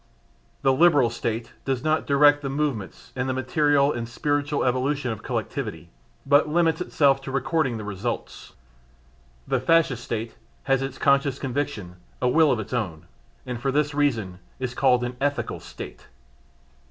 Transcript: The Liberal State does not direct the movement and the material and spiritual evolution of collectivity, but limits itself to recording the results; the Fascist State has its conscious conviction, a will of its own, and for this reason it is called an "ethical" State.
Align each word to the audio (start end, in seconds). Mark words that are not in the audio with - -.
The 0.63 0.73
Liberal 0.73 1.11
State 1.11 1.51
does 1.63 1.83
not 1.83 2.07
direct 2.07 2.41
the 2.41 2.49
movement 2.49 3.11
and 3.15 3.29
the 3.29 3.35
material 3.35 3.93
and 3.93 4.09
spiritual 4.09 4.63
evolution 4.63 5.11
of 5.11 5.21
collectivity, 5.21 5.91
but 6.25 6.49
limits 6.49 6.81
itself 6.81 7.21
to 7.21 7.31
recording 7.31 7.77
the 7.77 7.83
results; 7.83 8.53
the 9.47 9.59
Fascist 9.59 10.03
State 10.03 10.35
has 10.63 10.81
its 10.81 10.97
conscious 10.97 11.37
conviction, 11.37 11.97
a 12.19 12.27
will 12.27 12.51
of 12.51 12.59
its 12.59 12.73
own, 12.73 13.05
and 13.45 13.61
for 13.61 13.71
this 13.71 13.93
reason 13.93 14.39
it 14.57 14.63
is 14.63 14.73
called 14.73 15.03
an 15.03 15.17
"ethical" 15.21 15.59
State. 15.59 16.07